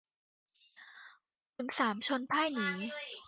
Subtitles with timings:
[1.55, 2.69] ขุนสามชนพ่ายหนี